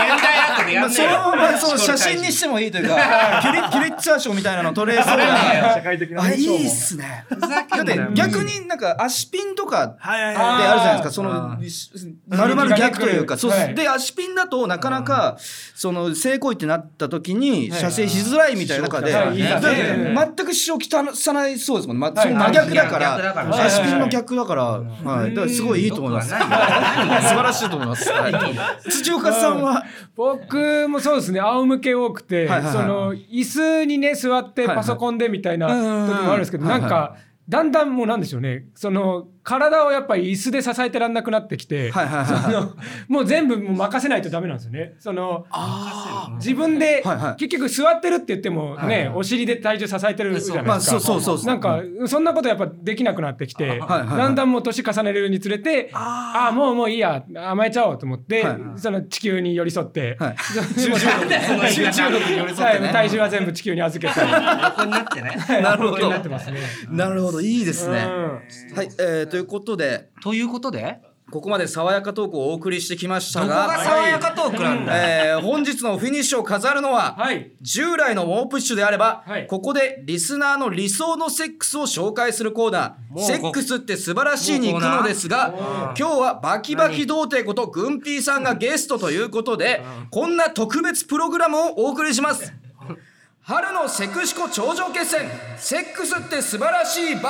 [0.88, 1.10] ねえよ。
[1.10, 2.96] のままその写真にしてもいいというか
[3.42, 7.24] キュリキュリッツァー賞みたいなの撮れそうな社会的なあいねいっすね。
[7.30, 11.10] だって逆になんか足ピンとかってあはいるじゃないですか。
[11.10, 11.58] そあの
[12.28, 15.36] まるまる逆というかそうはいで足ピンだとなかなか
[15.74, 29.84] その性行為ってなった時時に射精しづらいみたいな中で、全く支障きたさないそうですもん、ま、はいその真逆だからら足ピンの逆だから、はい、だからすごいいいと思います素晴らしいと思います、はい、土岡さんは
[30.16, 31.40] 僕もそうですね。
[31.40, 37.16] 仰向け多くて、はいはいはいその椅子にね座ってはいはいパソコンでみたいな時もあるんですけど、うんうんなんか
[37.48, 38.66] だんだんもうなんでしょうね。
[38.74, 42.76] その体をやっぱり椅子で支えてらんなくなってきて、はいはいはいその
[43.08, 44.94] もう全部もう任せないとダメなんですよね。
[44.98, 45.46] その
[46.36, 47.36] 自分で、はいはい。
[47.36, 50.62] 結局座ってるって言ってもね、お尻で体重支えてるじゃないですか。
[50.62, 51.46] まあそうそうそうそう。
[51.46, 60.36] なんかそんなことやっぱできなくなってきて、はいはいだんだんもう年重ねるにつれてああもうもういいや甘えちゃおうと思って、はいその地球に寄り添って、はい。
[60.38, 62.86] 集中力に寄り添ってね。
[62.86, 64.30] はい体重は全部地球に預けたり
[64.64, 65.36] 横になってね。
[65.62, 66.04] なるほど。
[66.04, 66.60] になってますね。
[66.90, 67.40] なるほど。
[67.40, 68.76] いいですね、うん。
[68.76, 71.00] はい、えー、ということでということで？
[71.30, 74.96] ここまで爽やかトークをお送りしてきましたがが爽やかトークなんだ？
[74.96, 75.34] よ。
[75.34, 77.50] えー本日のフィニッシュを飾るのは、はい。
[77.60, 79.46] 従来のウォープッシュであれば、はい。
[79.46, 85.52] ここでリスナーの理想のセックスを紹介するコーナー「もうセックスって素晴らしい」に行くのですが
[85.98, 92.50] 今日はバキバキ童貞ことグンピーさんがゲストということでこんな特別プログラムをお送りします。
[93.42, 97.20] 春のセクシコ頂上決戦セックスって素晴らしい VS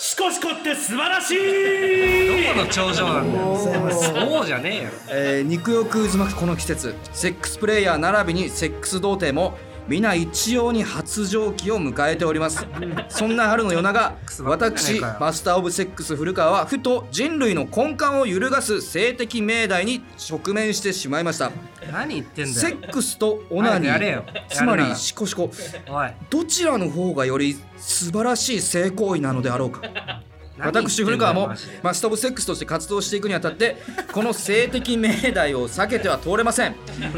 [0.00, 3.56] シコシコって素晴らしいどこの頂上なんだよ。
[3.56, 4.90] そうじゃねえよ。
[5.10, 12.66] えー肉欲渦巻くこの季節セックスプレイヤー並びにセックス童貞も皆一様に発情期を迎えております。
[13.08, 21.50] そんな春の夜長私マスター・オブ・セックス古川はふと人類の根幹を揺るがす性的命題に直面してしまいました。
[21.90, 22.54] 何言ってんだよ。
[22.54, 25.50] セックスとオナニーつまりシコシコ。
[26.28, 29.80] どちらの方がより素晴らしい性行為なのであろうか
[30.58, 31.50] 私古川も
[31.82, 33.76] マスター・オブ・セックスとして活動していくにあたって
[34.12, 36.74] この性的命題を避けては通れません。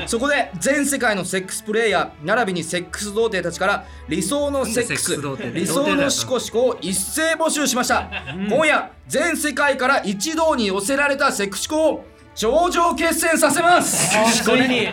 [0.07, 5.17] そこで全世界のセックスプレイヤー並びにセックス童貞たちから理想のセックス
[5.55, 8.09] 理想のシコシコを一斉募集しました。
[8.49, 12.05] 今夜全世界から一堂に寄せられたセクシコを
[12.41, 14.17] 頂上決戦させます。
[14.43, 14.89] ついに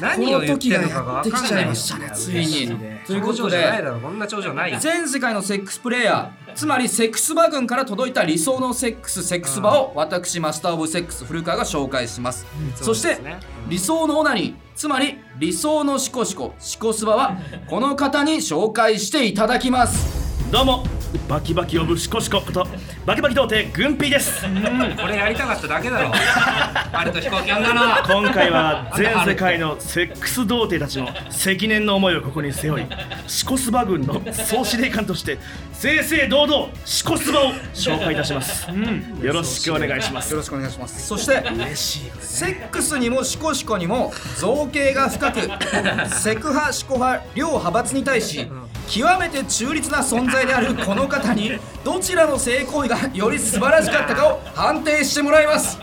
[0.00, 2.76] 何を言ってんのかがこの時がやってきちゃいましたねついに。
[3.06, 4.00] ということで頂上じゃないだろ。
[4.00, 4.78] こんな頂上ないよ。
[4.80, 6.52] 全世界のセックスプレイヤー。
[6.54, 13.18] つまりセックスバ軍から届いた理想のセックスセックスバを私マスター・オブ・セックス古川が紹介します、そして
[13.68, 14.54] 理想のオナニー。
[14.74, 16.54] つまり理想のシコシコ。
[16.58, 17.36] シコスバは
[17.70, 20.50] この方に紹介していただきます。
[20.50, 20.84] どうも
[21.28, 22.66] バキバキオブシコシコこと
[23.04, 24.42] バキバキ童貞グンピーです。
[25.00, 26.10] これやりたかっただけだろ。
[26.14, 28.02] あれと飛行機呼んだな。
[28.06, 32.86] 今回は全世界のセックス童貞たちの積年の思いをここに背負い
[33.26, 35.38] シコスバ軍の総司令官として
[35.72, 38.68] 正々堂々シコスバを紹介いたします、
[39.20, 40.30] よろしくお願いします。
[40.30, 41.06] よろしくお願いします。
[41.06, 41.42] そして
[41.74, 45.40] セックスにもシコシコにも造形が深く
[46.14, 48.48] セク派シコ派両派閥に対し
[48.88, 51.52] 極めて中立な存在であるこの方に
[51.84, 55.78] どちらの性行為がより素晴らしかったかを判定してもらいます。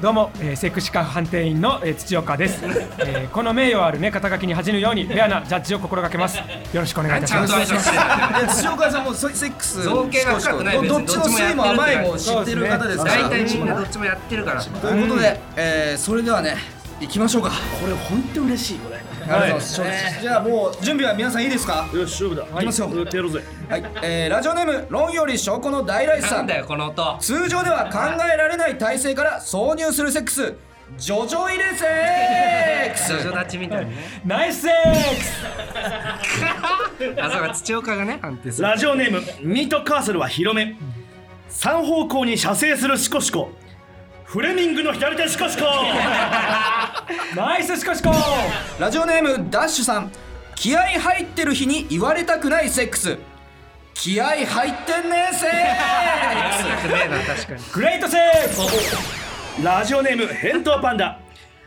[0.00, 6.38] どうも、えー、セクシカ判定員の、えー、土岡です、えーこの名誉あるね肩書きに恥じぬようにレアなジャッジを心がけます。
[6.38, 8.62] よろしくお願いいたします。
[8.62, 13.28] 土岡さんもセセックス造形が深くないどどっちの酸いも甘いも知ってる方ですから。
[13.28, 14.60] 大体みんなどっちもやってるから。
[14.64, 16.56] ということで、えーそれではね
[17.00, 17.50] 行きましょうか。
[17.80, 18.78] これ本当嬉しい。
[18.80, 21.88] これありがとうございます、じゃあもう準備は皆さんいいですか？
[21.92, 22.42] よし勝負だ。
[22.42, 22.90] いきますよ。
[22.94, 23.42] やってやろうぜ。
[23.68, 27.16] はい、えーラジオネーム論より証拠の大来さなんんだよこの音。
[27.20, 27.98] 通常では考
[28.32, 30.54] えられない体勢から挿入するセックス。
[30.98, 33.06] ジョジョ入れセックス。
[33.08, 33.96] ジョジョ立ちみたいにね。
[34.26, 35.46] ナイスセックス。
[37.20, 38.68] あそうか土岡がね判定する。
[38.68, 40.76] ラジオネームミートカーソルは広め。
[41.48, 43.50] 三方向に射精するシコシコ
[44.32, 45.64] フレミングの左手シコシコ
[47.36, 48.10] ナイスシコシコ
[48.80, 50.10] ラジオネームダッシュさん。
[50.54, 53.18] 気合入ってる日に言われたくないセックス。
[53.92, 57.62] 気合入ってんねセックやりたくねえな確かに。
[57.74, 59.62] グレートセックス。
[59.62, 61.18] ラジオネーム返答パンダ。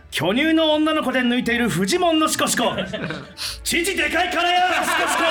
[0.10, 2.73] 巨乳の女の子で抜いているフジモンのシコシコ
[3.63, 5.23] 父でかいからやシコシコ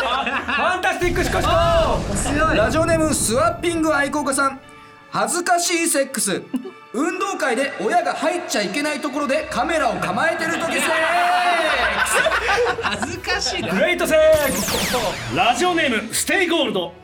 [0.00, 1.52] ファンタスティックシコシコ
[2.14, 4.60] スラジオネームスワッピング愛好家さん
[5.12, 6.42] 恥ずかしいセックス。
[6.94, 10.88] 運動会で親が入っちゃいけないところでカメラを構えてる時セック
[12.82, 13.74] 恥ずかしいな。
[13.74, 15.36] グレートセックス。
[15.36, 16.94] ラジオネームステイゴールド。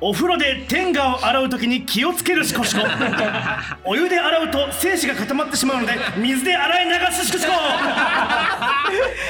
[0.00, 2.82] お風呂で天下を洗う時に気をつけるシコシコ。
[3.84, 7.52] お湯で洗うと精子が固まってしまうので水で洗い流すシコシコ。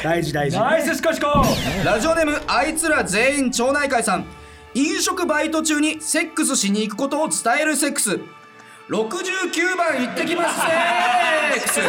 [0.04, 0.58] 大事大事。
[0.58, 1.44] ナイスシコシコ。
[1.44, 4.24] スラジオネームあいつら全員町内会さん
[4.74, 8.18] 飲食バイト中にセックスしに行くことを伝えるセックス。
[8.88, 10.60] 69番行ってきます。
[10.60, 11.80] セックス。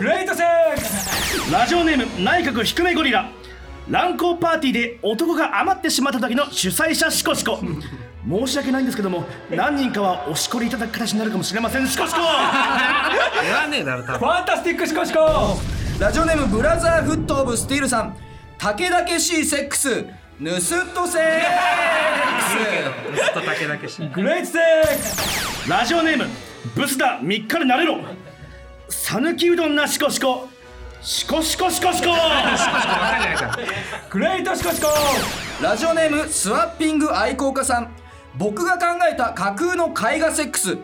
[0.00, 1.52] グレートセックス。
[1.52, 3.30] ラジオネーム内閣低めゴリラ。
[3.88, 7.60] 乱交パーティーで男が余ってしまった時の主催者シコシコ。
[8.28, 11.86] 申し訳ないんですけども何人かはおしこりいただく形になるかもしれません。
[11.86, 12.20] シコシコ。
[12.20, 12.26] 言
[13.52, 15.20] わねえだろ多フ分ァンタスティックシコシコ。
[16.00, 18.16] ラジオネームブラザーフットオブスティールさん。
[18.58, 20.06] 竹々しいセックス
[20.40, 21.22] ヌスッとセッ
[23.10, 25.68] クずっと竹だけしグレートセックス。
[25.68, 26.26] ラジオネーム
[26.76, 27.98] ブスだ3日でなれろ。
[28.88, 30.48] 讃岐うどんなシコシコ。
[31.02, 32.10] シコシコシコシコ。
[32.10, 32.24] わか
[33.18, 33.56] んないから
[34.08, 34.86] グレートシコシコ。
[35.58, 37.90] スラジオネームスワッピング愛好家さん。
[38.36, 40.78] 僕が考えた架空の絵画セックス。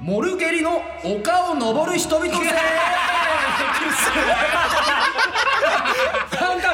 [0.00, 2.50] モルゲリの丘を登る人々セックス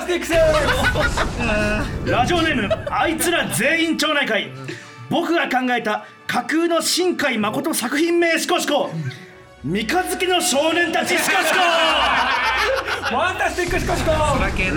[0.06, 4.52] ティックセックラジオネームあいつら全員町内会。
[5.10, 8.90] 僕が考えた架空の新海誠作品名シコシコ。
[9.64, 11.58] 三日月の少年たちシコシコ。
[13.08, 14.12] ファンタスティックシコシコ。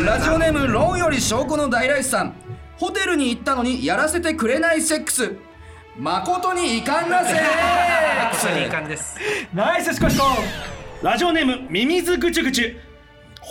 [0.03, 2.33] ラジオネームロンより証拠の大来さん。
[2.77, 5.35] ホテルに行ったのにやらせてくれないセックス。
[5.97, 7.37] 誠に遺憾なセッ
[8.31, 8.47] クス。
[8.47, 9.15] 本当にいい感じです。
[9.53, 10.25] ナイスシコシコ。
[11.03, 12.88] ラジオネームミミズグチュグチュ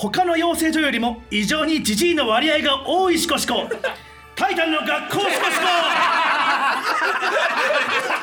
[0.00, 3.68] 他の養成所よりも異常にジジイの割合が多いシコシコ。
[4.36, 5.40] タイタンの学校シコシコ。
[5.40, 5.48] フ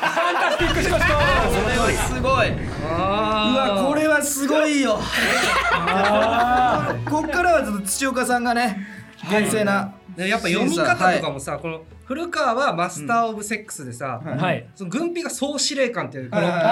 [0.06, 1.08] ァンタスティックシコシコ。
[2.14, 2.52] すごいう
[2.88, 4.94] わこれはすごいよ。
[4.94, 5.02] こ
[7.26, 8.86] っからはちょっと土岡さんがね
[9.30, 14.64] 厳正なでやっぱ読み方とかもさ、この古川はマスター・オブ・セックスでさ、はい。
[14.76, 16.62] その軍備が総司令官っていうこの、はいはい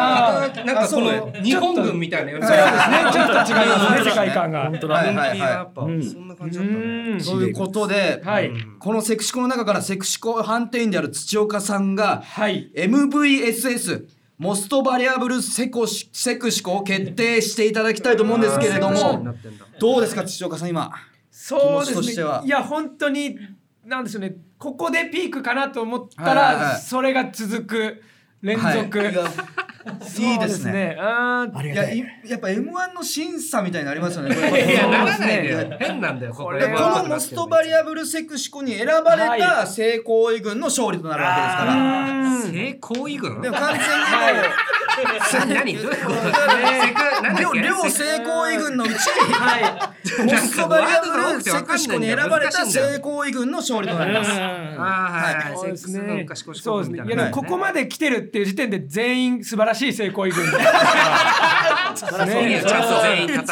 [0.49, 3.13] はいなんかこの日本軍みたいなそう方ですね。
[3.13, 4.11] ちょっと違いますね。
[4.11, 4.59] 世界観が。
[4.61, 6.79] はいはい軍備がやはっぱそんな感じだったね。
[6.79, 7.19] うん。
[7.19, 8.53] いそういうことで、はい。
[8.79, 12.71] このセクシコの中からセクシコ判定員である土岡さんがはい。
[12.77, 14.07] MVSS
[14.39, 19.35] モストバリアブルセコシセクシコを決定していただきたいと思うんですけれども
[19.81, 20.93] どうですか土岡さん今？
[21.31, 22.41] そうで気持ちとしては。
[22.41, 23.37] すねいや本当に
[23.85, 26.81] なんでしょうねここでピークかなと思ったはいはいはらい。
[26.81, 28.03] それが続く
[28.41, 29.31] 連続、は
[30.19, 30.97] いいですね。
[30.99, 31.73] あー。
[31.73, 31.77] い。
[31.77, 37.03] やいやっぱ M1 の審査みたいになりますよねいやならないでよ変なんだよこれは。
[37.03, 42.25] のモストバリアブルセクシコに選ばれた性行為軍の勝利となるわけですから。
[42.53, 47.41] 性行為軍でも完全にな何 どういうこと？
[47.41, 49.93] 両両性行為軍のうちは
[50.25, 54.31] モストバリアブルセクシコに選ばれた性行為軍の勝利となります。
[54.31, 54.41] はい
[54.79, 55.57] はい。
[55.57, 57.31] そうですね。
[57.33, 62.67] ここまで来てるっていう時点で全員素晴らしい成功い軍いやちゃんと全員称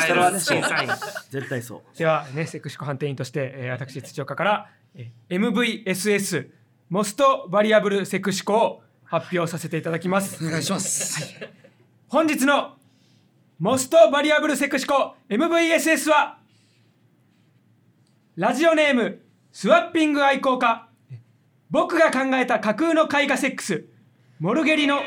[0.08, 0.88] える審査員
[1.30, 1.98] 絶対そう。
[1.98, 6.50] ではねセクシコ判定員として、えー、私土岡から、えー MVSS
[6.90, 10.44] モストバリアブルセクシコを発表させていただきます。
[10.44, 11.34] お願いします。
[12.08, 12.74] 本日の
[13.58, 16.38] モストバリアブルセクシコ MVSS は
[18.36, 19.20] ラジオネーム
[19.52, 20.88] スワッピング愛好家。
[21.70, 23.86] 僕が考えた架空の絵画セックス
[24.38, 25.00] モルゲリの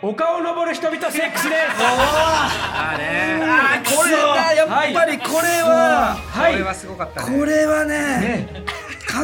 [0.00, 1.56] 丘を登る人々セックスです。
[1.80, 3.42] あーね
[3.84, 6.52] これはやっぱりこれは、はい。
[6.52, 7.38] これはすごかったね。
[7.38, 8.64] これはね、ね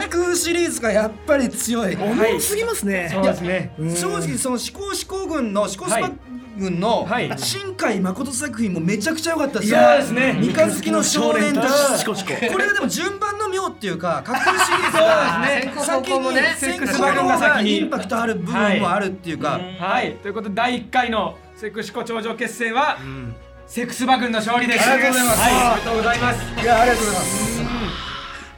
[0.01, 1.95] 架空シリーズがやっぱり強い。
[1.95, 2.41] はい。
[2.41, 3.09] すぎますね。
[3.13, 3.75] そうですね。
[3.79, 6.11] 正直その思考思考軍の思考スパ
[6.59, 7.31] 軍のはい。
[7.37, 9.71] 新海誠作品もめちゃくちゃ良かったです。
[9.71, 10.37] いやーですね。
[10.41, 20.15] 三日月の少年たちシコシコこれはでも順番の妙っていうか架空シリーズが先にセックス先行がインパクトある部分もあるっていうか、はい。
[20.17, 22.99] ということで第1回のセクシコ頂上決戦は、
[23.67, 24.89] セクスバ軍の勝利です。
[24.89, 25.41] ありがとうございます。
[25.41, 26.63] はい、ありがとうございます。
[26.63, 27.21] いやありがとうござい
[27.65, 27.84] ます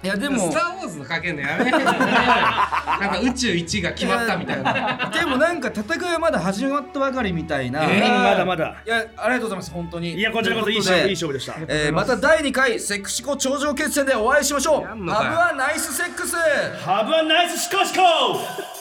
[0.06, 0.50] いやでも。
[0.50, 5.10] スター・ウォーズのかけんのやめなんか宇宙一が決まったみたいな。
[5.12, 8.22] でもなんか戦いはまだ始まったばかりみたいな、えー。
[8.22, 8.82] まだまだ。
[8.86, 10.14] いやありがとうございます本当に。
[10.14, 11.56] いやこちらこそいい勝負いい勝負でした。
[11.68, 14.84] えーまた第2回セクシコ頂上決戦でお会いしましょう。
[14.84, 18.75] ハブはナイスセックスハブはナイスシコシコ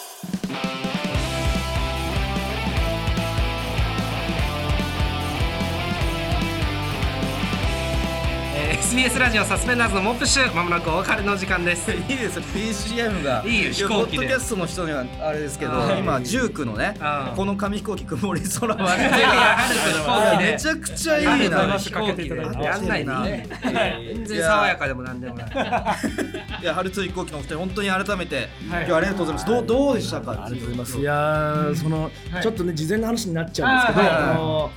[8.96, 11.92] SBS ラジオサスペンダーズのモップッシュまもなくお別れの時間です。
[11.92, 13.44] いいですよ BGM が。
[13.46, 14.18] いいよ飛行機で。
[14.20, 19.28] ポッドキャストの人にはあれですけどあー今19のねあーこの紙飛行機曇り空はいやいや
[19.58, 23.48] 春と飛行機でめちゃくちゃいいな飛すかけ行機でていただいてやんないでいいね
[24.14, 25.48] 全然爽やかでもなんでもない
[26.62, 34.72] いや春と飛行機のお二人本当に改めて、はい今日はありがとうございますどうどうでしたかありがとうございますいやーその、はいちょっとね事前の話になっちゃうんですけど、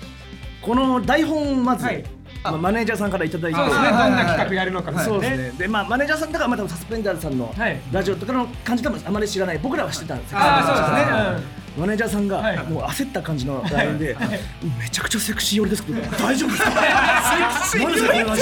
[0.61, 2.05] この台本まず、はい
[2.45, 3.59] まあ、マネージャーさんからいただいて。
[3.59, 5.51] ね、はいどんな企画やるのかみたいなそうですね。
[5.59, 7.81] でまあマネージャーさんとかはまたサスペンダーズさんのはい。
[7.93, 12.59] ラジオとかの感じ多分あまり知らない僕らは知ってたんですよああそうですね、マネージャーさんがはい。
[12.65, 14.17] もう焦った感じの LINE で
[14.81, 16.01] めちゃくちゃセクシー寄りですけど。
[16.17, 16.71] 大丈夫ですか？
[17.65, 18.37] セクシー寄りが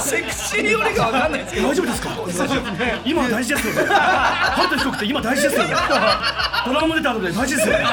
[0.00, 1.68] セクシー寄りが分かんないですけど。
[1.68, 2.10] 大丈夫ですか？
[3.04, 3.90] 今大事ですよね。
[3.92, 5.74] ハルト低くて今大事ですよね。
[6.66, 7.84] ドラマも出た後で大事ですよね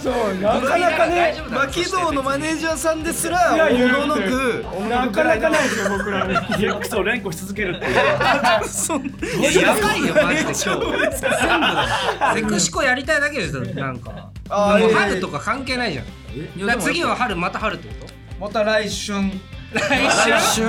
[0.00, 6.34] そうなかなかねマキゾーのマネージャーさんですらいやいやおののくなかなかないですよ僕らね。
[6.58, 7.92] セックスを連呼し続けるっていう。
[9.40, 12.34] いややばいよマジで今日全部だ。
[12.34, 14.10] セクシコやりたいだけですよなんか。
[14.10, 14.98] もうあーいやいや。
[14.98, 16.04] 春とか関係ないじゃん。
[16.66, 18.12] だから次は春また春ってこと？
[18.40, 19.30] また来春。
[19.72, 19.80] 来
[20.38, 20.68] 春？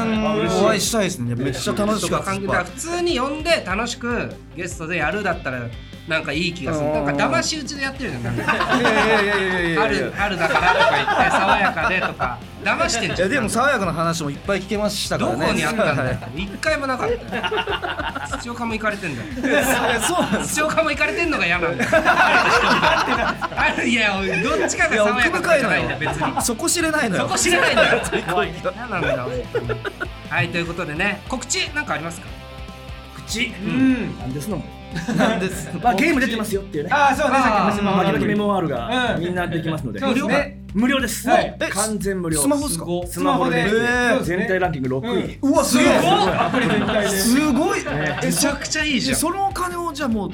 [0.63, 1.35] お会いしたいですね。
[1.35, 5.67] めっちゃ楽しとかった普通に呼んで楽しくゲストでやるだったら
[6.07, 6.89] なんかいい気がする。
[6.93, 8.83] なんか騙し討ちでやってるじゃんな春
[10.05, 12.37] や春だからとか言って爽やかでとか。
[12.63, 13.29] 騙してんいじゃん。
[13.29, 15.45] やでも爽やかな話もいっぱい聞けましたかどらね。
[15.47, 16.13] こにあったんだはい。
[16.13, 17.35] よ一回もなかった。
[17.35, 17.43] よ
[18.41, 19.63] 土岡も行かれてんだよ。
[20.01, 21.89] そうなんです土岡も行かれてんのが嫌なんだよ。
[23.57, 26.41] あるいやどっちかが爽やかとかじゃないんだ別に。
[26.41, 27.23] そこ知れないのよ。
[27.23, 28.01] そこ知らないんだよ。
[28.73, 29.29] 嫌なんだよ
[30.29, 31.21] はいということでね。
[31.27, 32.27] 告知なんかありますか？
[33.27, 34.17] 口うん。
[34.19, 34.33] なん。
[34.33, 34.63] ですの？
[35.17, 35.69] なんです。
[35.81, 36.89] まあゲーム出てますよっていうね。
[36.93, 37.37] ああそうね。
[37.37, 39.23] さっきのスマキバキメモモワールがうん。
[39.23, 39.99] みんなできますので。
[39.99, 40.59] そうですね。
[40.73, 41.27] 無料です。
[41.29, 41.55] はい。
[41.59, 42.85] え完全無料スマホですか？
[43.07, 43.65] スマホで。
[44.23, 45.37] 全体ランキング6位。
[45.41, 47.09] うわすごいアプリ全体で。
[47.09, 47.79] すごい。
[48.23, 49.17] めちゃくちゃいいじゃん。
[49.17, 50.31] そのお金をじゃあもう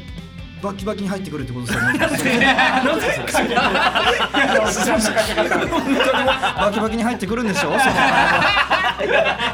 [0.61, 1.99] バキバキに入ってくるってことですよね。
[1.99, 2.09] バ
[6.74, 7.74] キバキに入ってくるんでしょその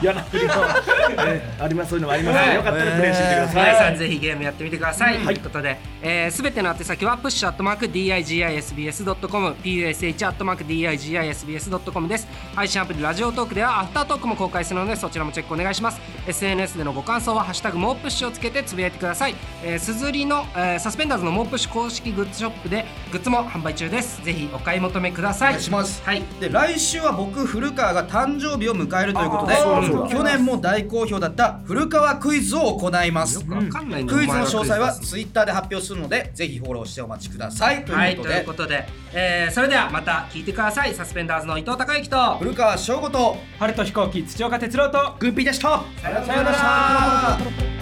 [0.01, 0.53] 嫌なふりも
[1.25, 3.63] えーありますそういうのもありますのでよかったらプレイしてみてください。
[3.63, 12.27] 皆さんぜひゲームやってみてください、ということで、えー、全ての宛先は push.digisbs.com push.digisbs.com です。
[12.55, 15.99] 配信アプリラジオトークではアフタートークも公開するのでそちらもチェックお願いします。
[16.27, 19.35] SNS でのご感想は「ハッシュタグもうプッシュ」をつけてつぶやいてください。
[19.63, 24.21] えーすずりの、えーサスペンダーズのもうプッシュ公式グッズショップでグッズも販売中です。
[24.23, 25.49] ぜひお買い求めください。
[25.49, 26.01] お願いします。
[26.05, 26.23] はい。
[26.39, 29.55] で来週は僕古川が誕生日を迎えるということで
[30.13, 33.39] 去年も大好評だった古川クイズを行います。
[33.39, 37.85] クイズの詳細はツイッターで発表するのでぜひフォローしてお待ちください。
[37.85, 40.93] とはいいうとことで、いうことで、えーそれではまた聞いてください。
[40.93, 45.75] サスペンダーズの伊藤孝之と古川翔吾と春と飛行機土岡哲郎とグッピーでした。
[45.75, 47.78] ありがとうございました